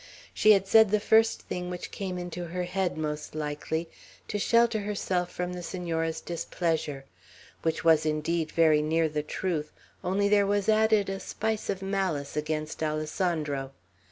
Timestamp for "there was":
10.27-10.67